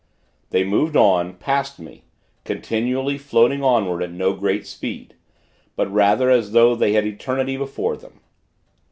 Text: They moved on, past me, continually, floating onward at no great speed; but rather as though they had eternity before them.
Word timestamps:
They 0.49 0.63
moved 0.63 0.95
on, 0.97 1.35
past 1.35 1.77
me, 1.79 2.05
continually, 2.43 3.19
floating 3.19 3.63
onward 3.63 4.01
at 4.01 4.09
no 4.11 4.33
great 4.33 4.65
speed; 4.65 5.13
but 5.75 5.93
rather 5.93 6.31
as 6.31 6.53
though 6.53 6.73
they 6.75 6.93
had 6.93 7.05
eternity 7.05 7.55
before 7.55 7.95
them. 7.95 8.19